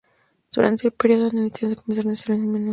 Durante 0.51 0.87
el 0.87 0.93
periodo 0.93 1.29
neolítico 1.29 1.75
comenzaron 1.75 1.85
a 1.85 1.85
domesticar 2.01 2.07
a 2.07 2.09
los 2.09 2.29
animales. 2.53 2.67